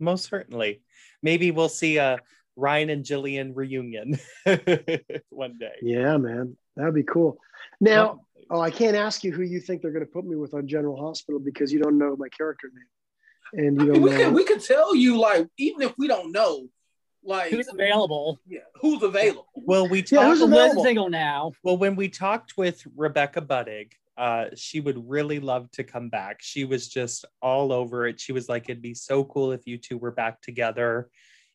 [0.00, 0.82] Most certainly.
[1.22, 2.18] Maybe we'll see a
[2.56, 4.18] Ryan and Gillian reunion
[5.30, 5.74] one day.
[5.82, 7.38] Yeah, man, that'd be cool.
[7.80, 10.54] Now, oh, I can't ask you who you think they're going to put me with
[10.54, 12.84] on General Hospital because you don't know my character name,
[13.56, 14.16] and I you mean, don't we know.
[14.18, 16.68] can we can tell you like even if we don't know
[17.26, 18.38] like Who's available?
[18.46, 19.46] yeah, who's available.
[19.54, 20.26] well, we Yeah, talked.
[20.28, 20.82] who's Who's available?
[20.84, 21.52] single now?
[21.62, 26.42] Well, when we talked with Rebecca Budig, uh, she would really love to come back.
[26.42, 28.20] She was just all over it.
[28.20, 31.08] She was like, it'd be so cool if you two were back together,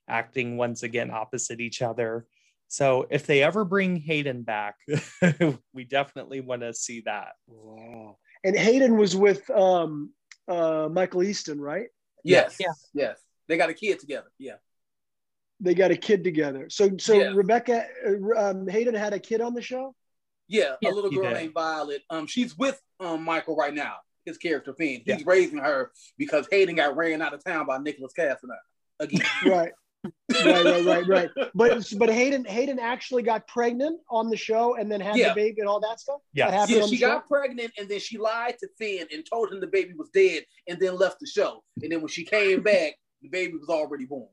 [0.07, 2.25] acting once again opposite each other.
[2.67, 4.75] So if they ever bring Hayden back,
[5.73, 7.33] we definitely want to see that.
[7.47, 8.17] Wow.
[8.43, 10.11] And Hayden was with um,
[10.49, 11.87] uh, Michael Easton, right?
[12.23, 12.57] Yes.
[12.59, 12.67] Yeah.
[12.93, 13.19] Yes.
[13.47, 14.31] They got a kid together.
[14.37, 14.55] Yeah.
[15.61, 16.69] they got a kid together.
[16.69, 17.31] So so Yeah.
[17.35, 19.95] Rebecca uh, um, Hayden had a kid on the show.
[20.47, 20.75] Yeah.
[20.81, 22.01] Yeah, a little girl named Violet.
[22.09, 25.01] Um, she's with um Michael right now, his character Finn.
[25.05, 25.23] He's Yeah.
[25.25, 28.57] raising her because Hayden got ran out of town by Nikolas Cassadine
[28.99, 29.25] again.
[29.45, 29.71] Right.
[30.05, 31.29] Right, right, right, right.
[31.53, 35.29] But but Hayden Hayden actually got pregnant on the show and then had Yeah.
[35.29, 36.21] the baby and all that stuff.
[36.33, 36.49] Yes.
[36.49, 37.07] That happened Yeah, she the show?
[37.07, 40.43] got pregnant and then she lied to Finn and told him the baby was dead
[40.67, 41.63] and then left the show.
[41.81, 44.29] And then when she came back, the baby was already born.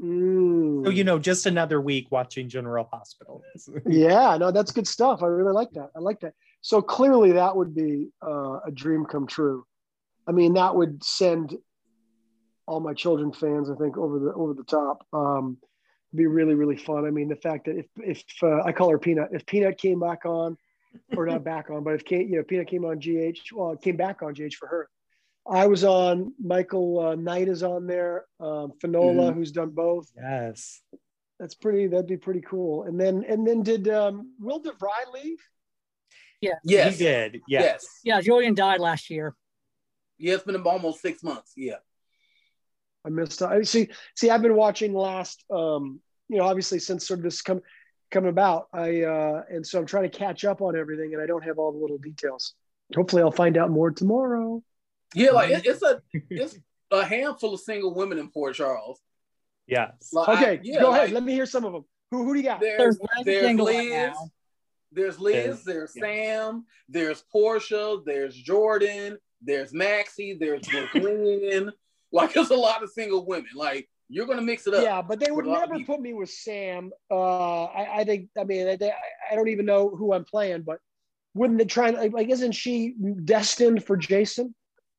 [0.00, 0.84] Mm.
[0.84, 3.42] So, you know, just another week watching General Hospital.
[3.86, 5.22] Yeah, no, that's good stuff.
[5.22, 5.90] I really like that.
[5.94, 6.34] I like that.
[6.60, 9.64] So clearly, that would be uh, a dream come true.
[10.26, 11.56] I mean, that would send
[12.66, 15.06] all my children fans, I think, over the over the top.
[15.12, 15.58] Um,
[16.14, 17.06] be really, really fun.
[17.06, 20.00] I mean, the fact that if if uh, I call her Peanut, if Peanut came
[20.00, 20.56] back on,
[21.16, 23.82] or not back on, but if Kate, you know, Peanut came on GH, well, it
[23.82, 24.88] came back on GH for her.
[25.48, 26.34] I was on.
[26.38, 28.26] Michael uh, Knight is on there.
[28.40, 30.80] Um, Finola, who's done both yes.
[31.38, 35.38] that's pretty that'd be pretty cool and then and then did um will devry leave
[36.40, 36.54] Yeah.
[36.64, 36.98] Yes.
[36.98, 37.40] He did.
[37.48, 37.62] Yes.
[37.62, 37.86] Yes.
[38.04, 39.34] Yeah, Julian died last year.
[40.18, 41.52] Yeah, it's been almost six months.
[41.56, 41.76] Yeah.
[43.04, 47.06] I missed i see see i've been watching the last um you know obviously since
[47.06, 47.60] sort of this come
[48.10, 51.26] come about i uh and so i'm trying to catch up on everything and i
[51.26, 52.54] don't have all the little details
[52.94, 54.62] hopefully i'll find out more tomorrow
[55.14, 56.56] Yeah, like it, it's a it's
[56.90, 59.00] a handful of single women in Port Charles.
[59.66, 59.92] Yeah.
[60.12, 62.38] Like, okay I- yeah, go ahead let me hear some of them who who do
[62.40, 64.14] you got There's, There's Liz there's Liz.
[64.92, 66.02] There's Liz, There's- there's yeah.
[66.02, 71.72] Sam, there's Portia, there's Jordan, there's Maxie, there's Brook Lynn.
[72.20, 73.50] like there's a lot of single women.
[73.54, 74.82] Like you're gonna mix it up.
[74.84, 76.90] Yeah, but they would with a lot of never put me with Sam.
[77.10, 78.28] Uh, I, I think.
[78.38, 78.92] I mean, they,
[79.30, 80.78] I don't even know who I'm playing, but
[81.34, 81.88] wouldn't they try?
[81.88, 82.94] and- Like, isn't she
[83.24, 84.54] destined for Jason?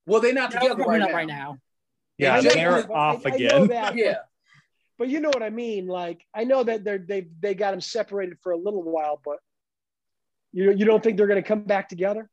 [0.08, 1.16] Well, they're not No, together probably right not now.
[1.16, 1.58] right now.
[2.18, 3.68] Yeah, I know they're off I, I know again.
[3.68, 4.14] that, Yeah.
[4.14, 4.26] but,
[4.98, 5.88] but you know what I mean.
[5.88, 9.38] Like, I know that they're they they got them separated for a little while, but
[10.52, 12.30] you you don't think they're going to come back together?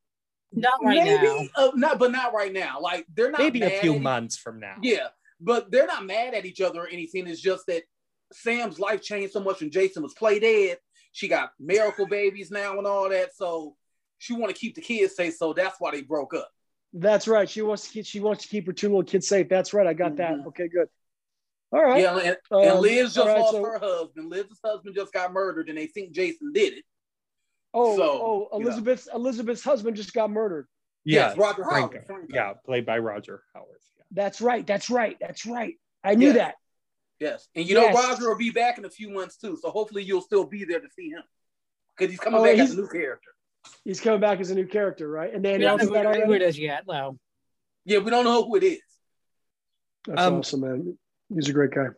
[0.53, 1.47] Not right now.
[1.55, 2.81] Uh, not, but not right now.
[2.81, 4.77] Like they're not Maybe a few at- months from now.
[4.83, 5.09] Yeah,
[5.41, 7.27] but they're not mad at each other or anything.
[7.29, 7.83] It's just that
[8.33, 10.79] Sam's life changed so much when Jason was play dead.
[11.13, 13.77] She got miracle babies now and all that, so
[14.19, 15.35] she want to keep the kids safe.
[15.37, 16.51] So that's why they broke up.
[16.93, 17.49] That's right.
[17.49, 19.49] She wants to keep, she wants to keep her two little kids safe.
[19.49, 19.87] That's right.
[19.87, 20.33] I got that.
[20.35, 20.47] Mhm.
[20.49, 20.89] Okay, good.
[21.73, 22.03] All right.
[22.03, 24.29] Yeah, and, and Um, Liz just all right, lost so- her husband.
[24.31, 26.85] Liz's husband just got murdered, and they think Jason did it.
[27.73, 28.67] Oh, So, oh, you know.
[28.71, 30.67] Elizabeth's Elizabeth's husband just got murdered.
[31.05, 31.79] Yeah, yes, Roger Franco.
[31.95, 32.07] Howard.
[32.07, 32.27] Franco.
[32.35, 33.79] yeah, played by Roger Howard.
[33.97, 34.05] Yeah.
[34.11, 34.67] That's right.
[34.67, 35.17] That's right.
[35.21, 35.75] That's right.
[36.05, 36.33] I knew Yeah.
[36.35, 36.55] that.
[37.21, 39.57] Yes, and you know Roger will be back in a few months too.
[39.61, 41.23] So hopefully you'll still be there to see him
[41.97, 43.31] because he's coming Oh, back he's- as a new character.
[43.85, 45.33] He's coming back as a new character, right?
[45.35, 46.45] And they We don't announced that who, who it already.
[46.47, 47.19] is yet, though.
[47.85, 48.81] Yeah, we don't know who it is.
[50.07, 50.99] That's Um, awesome, man.
[51.35, 51.89] He's a great guy.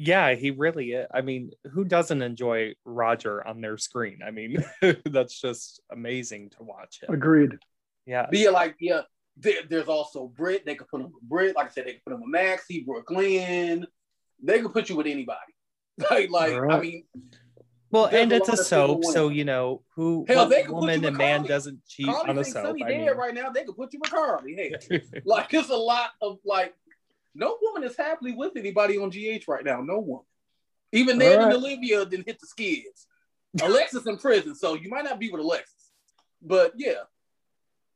[0.00, 0.96] Yeah, he really.
[1.12, 4.20] I mean, who doesn't enjoy Roger on their screen?
[4.24, 4.64] I mean,
[5.04, 7.12] that's just amazing to watch him.
[7.12, 7.58] Agreed.
[8.06, 8.26] Yeah.
[8.30, 9.00] Be like yeah,
[9.36, 10.64] there, there's also Brit.
[10.64, 11.56] They could put him with Brit.
[11.56, 13.86] Like I said, they could put him with Maxie, Brook Lynn.
[14.40, 15.38] They could put you with anybody.
[16.10, 17.04] Like, like I mean,
[17.90, 21.04] Well, and it's a lot soap, so you know who Hell, what they could woman
[21.04, 21.48] and man Carly.
[21.48, 22.66] doesn't cheat Carly on a soap.
[22.66, 23.50] Sunny I mean, right now.
[23.50, 24.54] They could put you with Carly.
[24.54, 26.72] Hey, like it's a lot of like,
[27.34, 29.80] no woman is happily with anybody on GH right now.
[29.80, 30.22] No one.
[30.92, 33.06] Even Ned and Olivia didn't hit the skids.
[33.62, 35.90] Alexis in prison, so you might not be with Alexis.
[36.42, 36.94] But yeah.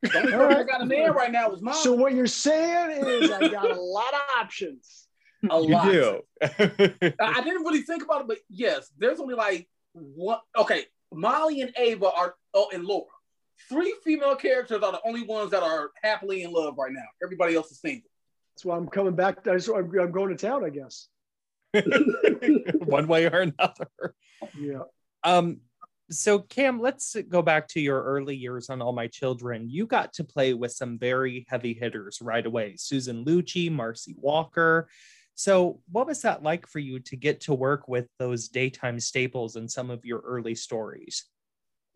[0.03, 0.57] The only person Alright.
[0.59, 1.75] that got a man right now is mom.
[1.75, 5.07] So what you're saying is I got a lot of options.
[5.51, 5.85] a you lot.
[5.85, 6.21] do.
[6.43, 10.39] I I didn't really think about it, but yes, there's only like one.
[10.57, 13.07] Okay, Molly and Ava are, oh, and Laura.
[13.69, 17.07] Three female characters are the only ones that are happily in love right now.
[17.23, 18.11] Everybody else is single.
[18.55, 19.47] That's why I'm coming back.
[19.47, 21.09] I just, I'm, I'm going to town, I guess.
[22.85, 24.15] One way or another.
[24.59, 24.83] Yeah.
[25.25, 25.61] Um,
[26.11, 29.71] so Cam, let's go back to your early years on All My Children.
[29.71, 32.75] You got to play with some very heavy hitters right away.
[32.77, 34.89] Susan Lucci, Marcy Walker.
[35.35, 39.57] So what was that like for you to get to work with those daytime staples
[39.57, 41.25] in some of your early stories?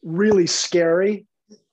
[0.03, 1.27] Really scary.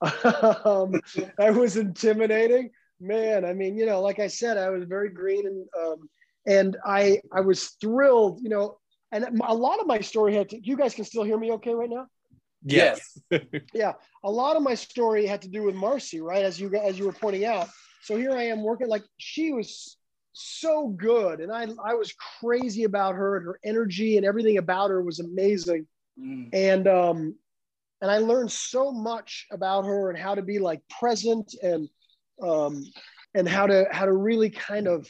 [0.64, 1.00] um,
[1.38, 2.70] I was intimidating.
[3.04, 6.08] Man, I mean, you know, like I said, I was very green and um,
[6.46, 8.78] and I I was thrilled, you know,
[9.12, 11.74] and a lot of my story had to you guys can still hear me okay
[11.74, 12.06] right now?
[12.64, 13.18] Yes.
[13.74, 16.44] Yeah, a lot of my story had to do with Marcy, right?
[16.44, 17.68] As you as you were pointing out.
[18.02, 19.96] So here I am working like she was
[20.32, 24.90] so good, and I I was crazy about her and her energy and everything about
[24.90, 25.86] her was amazing.
[26.18, 26.50] Mm.
[26.52, 27.34] And um,
[28.00, 31.88] and I learned so much about her and how to be like present and
[32.42, 32.84] um,
[33.34, 35.06] and how to how to really kind of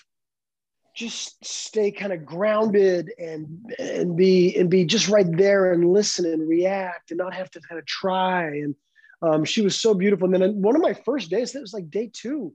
[0.94, 6.24] just stay kind of grounded and and be and be just right there and listen
[6.24, 8.46] and react and not have to kind of try.
[8.46, 8.74] And
[9.20, 10.32] um, she was so beautiful.
[10.32, 12.54] And then one of my first days it was like day two.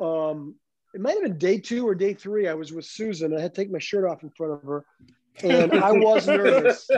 [0.00, 0.56] Um,
[0.94, 2.48] it might have been day two or day three.
[2.48, 3.36] I was with susan.
[3.36, 4.84] I had to take my shirt off in front of her.
[5.42, 6.88] And i was nervous.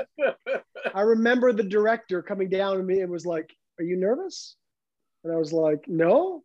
[0.95, 4.55] I remember the director coming down to me and was like are you nervous?
[5.25, 6.45] And i was like no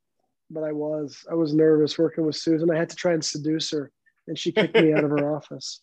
[0.54, 3.72] but i was i was nervous working with susan i had to try and seduce
[3.72, 3.92] her
[4.28, 5.82] and she kicked me out of her office.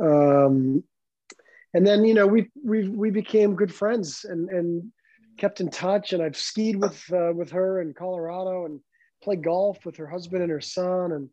[0.00, 0.84] Um,
[1.74, 4.92] and then you know we we we became good friends and and
[5.38, 6.12] kept in touch.
[6.12, 8.80] And I've skied with uh, with her in Colorado and
[9.22, 11.12] played golf with her husband and her son.
[11.12, 11.28] And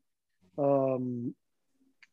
[0.58, 1.36] um,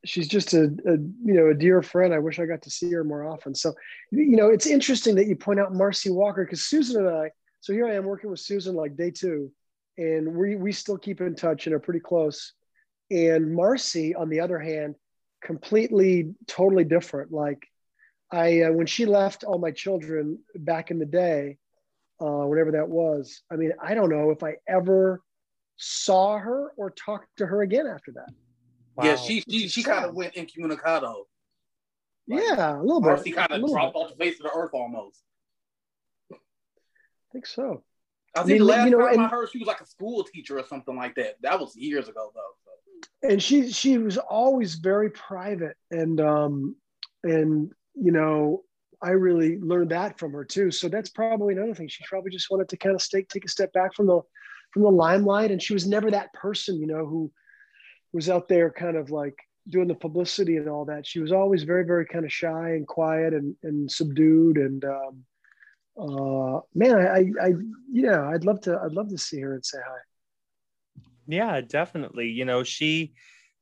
[0.04, 2.12] she's just a, a you know a dear friend.
[2.12, 3.54] I wish I got to see her more often.
[3.54, 3.74] So
[4.10, 7.30] you know it's interesting that you point out Marcy Walker because Susan and I.
[7.60, 9.50] So here I am working with Susan like day two,
[9.98, 12.52] and we we still keep in touch and are pretty close
[13.10, 14.96] and Marcy, on the other hand,
[15.42, 17.32] completely, totally different.
[17.32, 17.66] Like
[18.32, 21.58] I, uh, when she left all my children back in the day,
[22.20, 25.22] uh, whatever that was, I mean, I don't know if I ever
[25.76, 28.30] saw her or talked to her again after that.
[29.02, 31.26] Yeah, she she, she kind of went incommunicado.
[32.26, 33.08] Like, yeah, a little bit.
[33.08, 34.00] Marcy kind of dropped bit.
[34.00, 35.20] off the face of the earth almost.
[36.32, 36.36] I
[37.30, 37.84] think so.
[38.36, 39.86] I I think mean, the last you know, time I heard she was like a
[39.86, 41.36] school teacher or something like that.
[41.42, 42.40] That was years ago though.
[42.64, 43.30] So.
[43.30, 46.76] and she she was always very private and um
[47.24, 48.62] and you know
[49.02, 50.70] I really learned that from her too.
[50.70, 51.88] So that's probably another thing.
[51.88, 54.20] She probably just wanted to kind of stay, take a step back from the
[54.72, 57.30] from the limelight, and she was never that person, you know, who
[58.12, 59.36] was out there kind of like
[59.68, 61.06] doing the publicity and all that.
[61.06, 64.56] She was always very, very kind of shy and quiet and and subdued.
[64.56, 65.24] And um,
[65.98, 67.52] uh, man, I, I,
[67.90, 69.98] yeah, I'd love to, I'd love to see her and say hi.
[71.26, 72.28] Yeah, definitely.
[72.28, 73.14] You know, she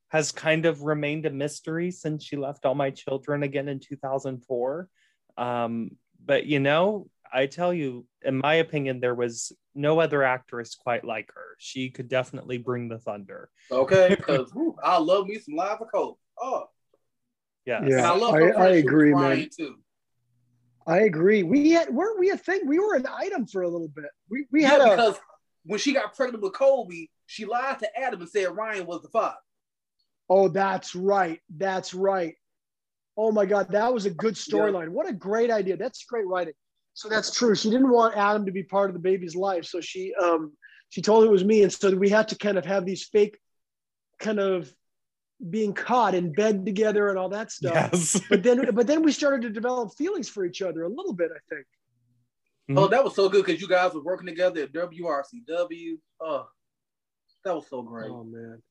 [0.09, 4.88] has kind of remained a mystery since she left All My Children again in 2004.
[5.37, 5.90] Um,
[6.25, 11.05] but you know, I tell you, in my opinion, there was no other actress quite
[11.05, 11.57] like her.
[11.59, 13.51] She could definitely bring the thunder.
[13.70, 16.18] Okay, because I love me some Liza Cole.
[16.40, 16.66] Oh,
[17.66, 18.12] yeah, yeah.
[18.12, 18.35] I love.
[18.35, 19.49] I, I agree, man.
[19.57, 19.77] Too.
[20.87, 21.42] I agree.
[21.42, 22.66] We had weren't we a thing?
[22.66, 24.11] We were an item for a little bit.
[24.31, 25.16] We we had a because
[25.64, 29.09] when she got pregnant with Colby, she lied to Adam and said Ryan was the
[29.09, 29.37] father.
[30.29, 31.40] Oh, that's right.
[31.57, 32.35] That's right.
[33.16, 34.85] Oh my God, that was a good storyline.
[34.85, 34.88] Yeah.
[34.90, 35.77] What a great idea.
[35.77, 36.55] That's great writing.
[36.94, 37.55] So that's true.
[37.55, 39.64] She didn't want Adam to be part of the baby's life.
[39.64, 40.53] So she um
[40.90, 41.62] she told him it was me.
[41.62, 43.38] And so we had to kind of have these fake
[44.20, 44.73] kind of
[45.51, 47.91] being caught in bed together and all that stuff.
[47.93, 48.21] Yes.
[48.31, 51.31] but then but then we started to develop feelings for each other a little bit,
[51.35, 51.67] I think.
[52.71, 52.79] Mm-hmm.
[52.79, 55.99] Oh, that was so good because you guys were working together at WRCW.
[56.21, 56.47] Oh,
[57.45, 58.11] that was so great.
[58.11, 58.63] Oh man.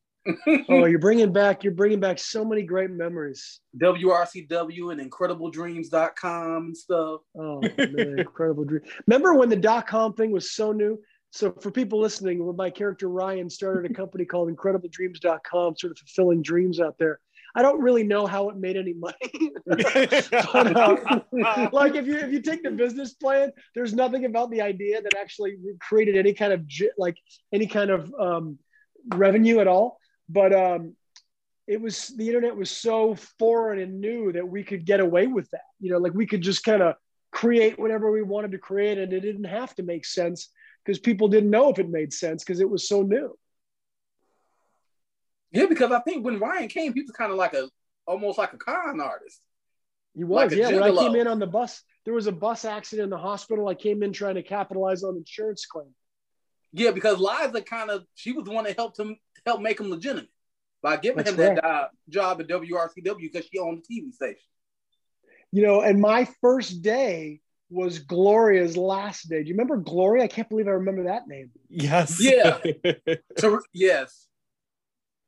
[0.69, 3.59] oh, you're bringing back you're bringing back so many great memories.
[3.77, 7.21] WRCW and IncredibleDreams.com and stuff.
[7.37, 8.81] Oh man, incredible dream.
[9.05, 10.97] Remember when the dot com thing was so new?
[11.33, 15.97] So for people listening, when my character Ryan started a company called IncredibleDreams.com, sort of
[15.97, 17.19] fulfilling dreams out there.
[17.55, 19.51] I don't really know how it made any money.
[19.65, 24.61] but, uh, like if you if you take the business plan, there's nothing about the
[24.61, 26.67] idea that actually created any kind of
[26.99, 27.17] like
[27.51, 28.59] any kind of um,
[29.07, 29.97] revenue at all.
[30.29, 30.95] But um,
[31.65, 35.49] it was the internet was so foreign and new that we could get away with
[35.49, 35.65] that.
[35.79, 36.93] You know, like we could just kind of
[37.31, 40.49] create whatever we wanted to create, and it didn't have to make sense
[40.83, 43.37] because people didn't know if it made sense because it was so new.
[45.51, 47.69] Yeah, because I think when Ryan came, he was kind of like a
[48.05, 49.39] almost like a con artist.
[50.15, 50.71] He was, like yeah.
[50.71, 53.67] When I came in on the bus, there was a bus accident in the hospital.
[53.67, 55.93] I came in trying to capitalize on insurance claim.
[56.71, 59.15] Yeah, because Liza kind of she was the one that helped him
[59.45, 60.29] help make him legitimate
[60.81, 61.55] by giving That's him right.
[61.55, 64.37] that uh, job at WRCW because she owned the TV station.
[65.51, 69.41] You know, and my first day was Gloria's last day.
[69.41, 70.23] Do you remember Gloria?
[70.23, 71.51] I can't believe I remember that name.
[71.69, 72.17] Yes.
[72.19, 72.59] Yeah.
[73.37, 74.27] so yes.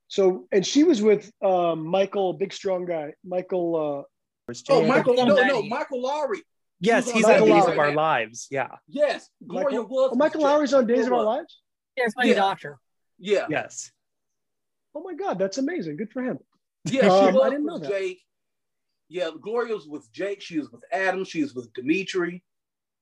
[0.08, 4.08] So and she was with um, Michael, big strong guy, Michael.
[4.48, 5.16] Uh, oh, Michael!
[5.16, 6.42] No, no, Michael Lowry.
[6.80, 8.48] Yes, he's on Days of Our Lives.
[8.52, 8.68] Yeah.
[8.88, 10.10] Yes, Gloria Michael, was.
[10.14, 11.60] Oh, Michael Lowry's on Days of Our Lives.
[11.98, 12.36] Yes, my yeah.
[12.36, 12.78] doctor.
[13.18, 13.48] Yeah.
[13.50, 13.92] Yes.
[14.94, 15.98] Oh my God, that's amazing.
[15.98, 16.40] Good for him.
[16.86, 17.90] Yeah, um, was I didn't know that.
[17.90, 18.22] Jake.
[19.10, 20.42] Yeah, Gloria was with Jake.
[20.42, 21.24] She was with Adam.
[21.24, 22.44] She was with Dimitri.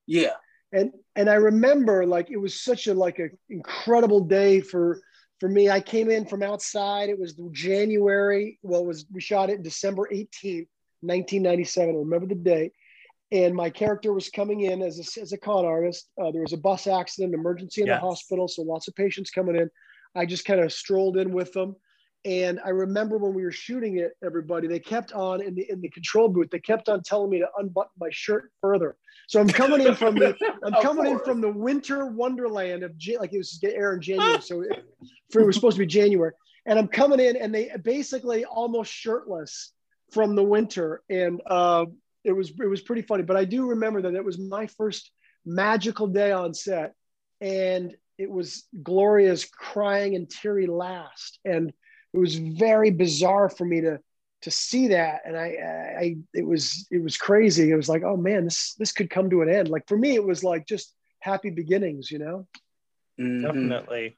[0.05, 0.33] Yeah.
[0.71, 4.99] And and I remember like it was such a like an incredible day for
[5.39, 5.69] for me.
[5.69, 7.09] I came in from outside.
[7.09, 8.59] It was January.
[8.63, 10.67] Well, it was we shot it December 18th,
[11.01, 11.95] 1997.
[11.95, 12.71] I remember the day
[13.33, 16.07] and my character was coming in as a, as a con artist.
[16.21, 17.99] Uh, there was a bus accident, emergency in yes.
[17.99, 19.69] the hospital, so lots of patients coming in.
[20.15, 21.75] I just kind of strolled in with them,
[22.25, 25.81] and I remember when we were shooting it, everybody they kept on in the in
[25.81, 26.49] the control booth.
[26.49, 28.95] They kept on telling me to unbutton my shirt further.
[29.27, 33.33] So I'm coming in from the I'm coming in from the winter wonderland of like
[33.33, 34.85] it was air in January, so it,
[35.33, 36.31] it was supposed to be January,
[36.65, 39.73] and I'm coming in, and they basically almost shirtless
[40.11, 41.85] from the winter, and uh,
[42.23, 43.23] it was it was pretty funny.
[43.23, 45.11] But I do remember that it was my first
[45.45, 46.93] magical day on set,
[47.41, 51.73] and it was Gloria's crying and teary last, and
[52.13, 53.99] it was very bizarre for me to
[54.43, 55.45] to see that, and I,
[55.99, 57.71] I it was it was crazy.
[57.71, 59.69] It was like, oh man, this this could come to an end.
[59.69, 62.47] Like for me, it was like just happy beginnings, you know.
[63.19, 63.45] Mm-hmm.
[63.45, 64.17] Definitely.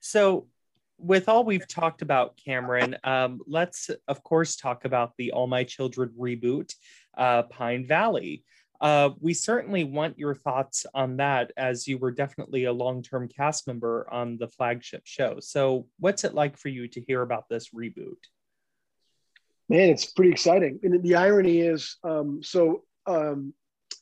[0.00, 0.48] So
[0.98, 5.64] with all we've talked about, Cameron, um, let's of course talk about the All My
[5.64, 6.74] Children reboot,
[7.16, 8.44] uh, Pine Valley.
[8.80, 13.66] Uh, we certainly want your thoughts on that, as you were definitely a long-term cast
[13.66, 15.38] member on the flagship show.
[15.40, 18.18] So, what's it like for you to hear about this reboot?
[19.68, 20.78] Man, it's pretty exciting.
[20.82, 23.52] And the irony is, um, so um,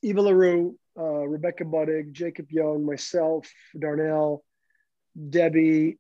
[0.03, 4.45] Eva LaRue, uh, Rebecca Budig, Jacob Young, myself, Darnell,
[5.31, 5.99] Debbie,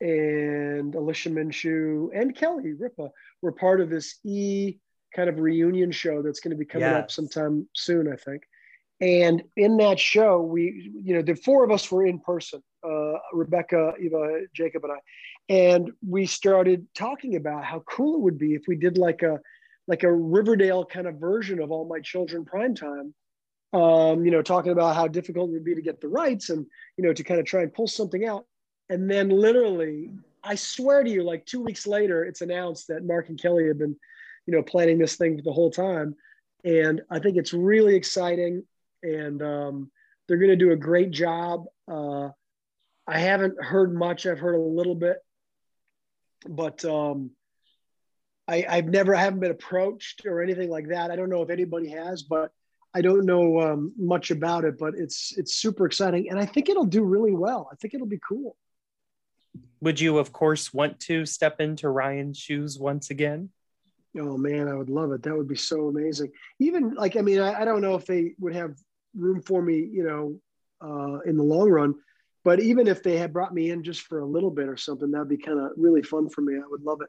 [0.00, 4.78] and Alicia Minshew and Kelly Ripa were part of this E
[5.14, 7.02] kind of reunion show that's going to be coming yes.
[7.02, 8.42] up sometime soon, I think.
[9.00, 13.14] And in that show, we, you know, the four of us were in person, uh,
[13.32, 14.98] Rebecca, Eva, Jacob, and I.
[15.48, 19.40] And we started talking about how cool it would be if we did like a,
[19.88, 23.12] like a Riverdale kind of version of All My Children primetime.
[23.74, 26.66] Um, you know, talking about how difficult it would be to get the rights and
[26.98, 28.44] you know to kind of try and pull something out.
[28.90, 30.10] And then literally,
[30.44, 33.78] I swear to you, like two weeks later, it's announced that Mark and Kelly have
[33.78, 33.96] been,
[34.46, 36.16] you know, planning this thing the whole time.
[36.64, 38.64] And I think it's really exciting.
[39.02, 39.90] And um,
[40.26, 41.64] they're going to do a great job.
[41.90, 42.30] Uh,
[43.06, 44.26] I haven't heard much.
[44.26, 45.18] I've heard a little bit,
[46.48, 47.32] but um,
[48.46, 51.10] I, I've never I haven't been approached or anything like that.
[51.10, 52.52] I don't know if anybody has, but
[52.94, 54.78] I don't know um, much about it.
[54.78, 57.68] But it's it's super exciting, and I think it'll do really well.
[57.72, 58.56] I think it'll be cool.
[59.80, 63.50] Would you, of course, want to step into Ryan's shoes once again?
[64.18, 65.22] Oh man, I would love it.
[65.22, 66.30] That would be so amazing.
[66.58, 68.74] Even like, I mean, I, I don't know if they would have
[69.16, 70.40] room for me, you know,
[70.86, 71.94] uh, in the long run.
[72.44, 75.10] But even if they had brought me in just for a little bit or something,
[75.10, 76.56] that'd be kind of really fun for me.
[76.56, 77.08] I would love it.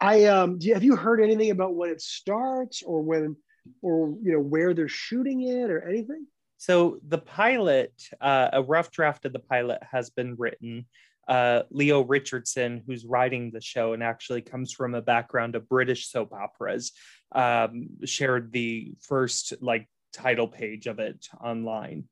[0.00, 3.36] I um, you, have you heard anything about when it starts or when,
[3.80, 6.26] or you know, where they're shooting it or anything?
[6.58, 10.86] So the pilot, uh, a rough draft of the pilot has been written
[11.28, 16.08] uh, Leo Richardson, who's writing the show and actually comes from a background of British
[16.08, 16.92] soap operas,
[17.32, 22.04] um, shared the first like title page of it online.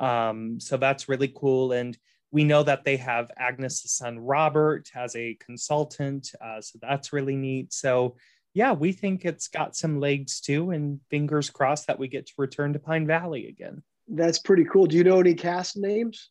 [0.00, 1.72] Um, so that's really cool.
[1.72, 1.96] And
[2.32, 6.32] we know that they have Agnes' son Robert as a consultant.
[6.40, 7.72] Uh, so that's really neat.
[7.72, 8.16] So
[8.52, 12.32] yeah, we think it's got some legs too, and fingers crossed that we get to
[12.38, 13.82] return to Pine Valley again.
[14.08, 14.86] That's pretty cool.
[14.86, 16.30] Do you know any cast names?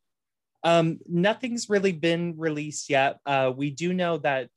[0.65, 3.19] Um, nothing's really been released yet.
[3.23, 4.49] Uh, we do know that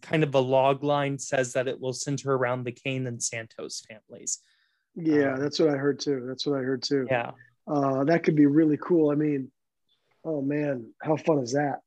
[0.00, 3.84] kind of a log line says that it will center around the Kane and Santos
[3.88, 4.38] families.
[4.94, 6.24] Yeah, um, that's what I heard too.
[6.28, 7.08] That's what I heard too.
[7.10, 7.32] Yeah.
[7.66, 9.10] Uh, that could be really cool.
[9.10, 9.50] I mean,
[10.24, 11.80] oh man, how fun is that?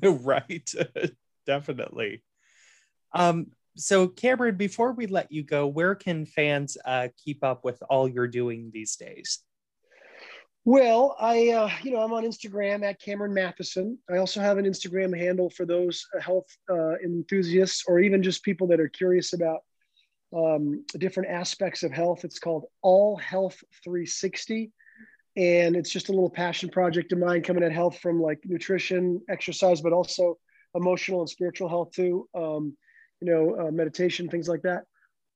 [0.02, 0.72] right.
[1.46, 2.22] Definitely.
[3.12, 7.82] Um, so Cameron, before we let you go, where can fans uh, keep up with
[7.90, 9.40] all you're doing these days?
[10.64, 13.96] Well, I, uh, you know, I'm on Instagram at Cameron Mathison.
[14.08, 18.44] I also have an Instagram handle for those uh, health uh, enthusiasts or even just
[18.44, 19.62] people that are curious about
[20.32, 22.24] um, different aspects of health.
[22.24, 24.70] It's called All Health 360.
[25.36, 29.20] And it's just a little passion project of mine coming at health from like nutrition,
[29.28, 30.38] exercise, but also
[30.76, 32.28] emotional and spiritual health too.
[32.36, 32.76] Um,
[33.20, 34.84] you know, uh, meditation, things like that.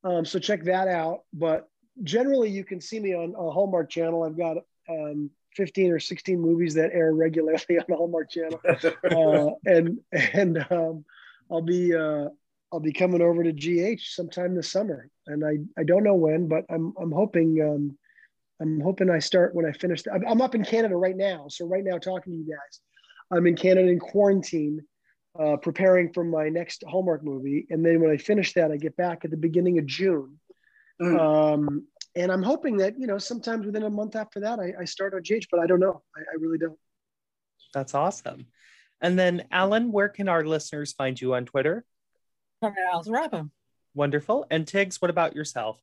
[0.05, 1.21] Um, so check that out.
[1.33, 1.67] But
[2.03, 4.23] generally, you can see me on a Hallmark channel.
[4.23, 4.57] I've got
[4.89, 10.65] um, 15 or 16 movies that air regularly on the Hallmark Channel, uh, and and
[10.71, 11.05] um,
[11.51, 12.29] I'll be uh,
[12.71, 16.47] I'll be coming over to GH sometime this summer, and I I don't know when,
[16.47, 17.97] but I'm I'm hoping um,
[18.61, 20.03] I'm hoping I start when I finish.
[20.03, 22.79] The, I'm up in Canada right now, so right now talking to you guys,
[23.31, 24.81] I'm in Canada in quarantine.
[25.39, 28.97] Uh, preparing for my next Hallmark movie, and then when I finish that, I get
[28.97, 30.39] back at the beginning of June,
[31.01, 31.19] Mm.
[31.19, 31.87] Um,
[32.17, 35.13] and I'm hoping that you know sometimes within a month after that I, I start
[35.13, 36.01] on GH, but I don't know.
[36.15, 36.77] I, I, really don't.
[37.73, 38.47] That's awesome.
[39.01, 41.85] And then Alan, where can our listeners find you on Twitter?
[42.63, 43.51] I'm Alice Rapham.
[43.93, 44.45] Wonderful.
[44.49, 45.79] And Tiggz, what about yourself?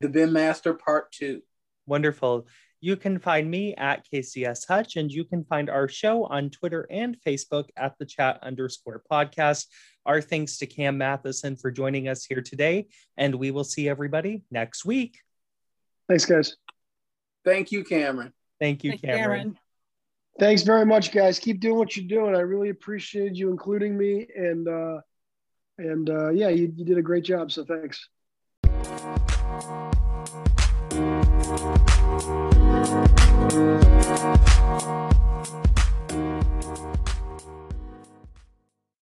[0.00, 1.42] The Bin Master Part Two.
[1.86, 2.46] Wonderful.
[2.80, 6.86] You can find me at KCS Hutch, and you can find our show on Twitter
[6.90, 9.66] and Facebook at the chat underscore podcast.
[10.06, 12.86] Our thanks to Cam Mathison for joining us here today,
[13.16, 15.18] and we will see everybody next week.
[16.08, 16.56] Thanks, guys.
[17.44, 18.32] Thank you, Cameron.
[18.60, 19.20] Thank you, Thank Cameron.
[19.20, 19.58] Cameron.
[20.38, 21.38] Thanks very much, guys.
[21.38, 22.34] Keep doing what you're doing.
[22.34, 25.00] I really appreciated you including me, and uh,
[25.78, 27.50] and uh, yeah, you, you did a great job.
[27.50, 28.08] So thanks.